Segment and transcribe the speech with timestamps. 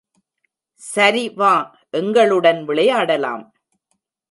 [0.81, 1.51] சரி வா
[1.93, 3.45] எங்களுடன் விளையாடலாம்.